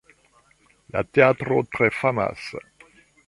[0.95, 2.49] La teatro tre famas.